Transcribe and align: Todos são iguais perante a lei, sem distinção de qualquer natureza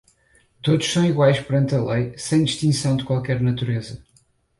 Todos 0.63 0.87
são 0.91 1.05
iguais 1.05 1.39
perante 1.39 1.75
a 1.75 1.79
lei, 1.83 2.17
sem 2.17 2.43
distinção 2.43 2.97
de 2.97 3.03
qualquer 3.05 3.39
natureza 3.39 4.03